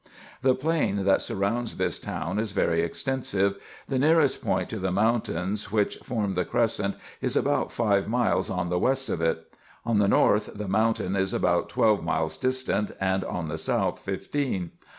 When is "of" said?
9.11-9.21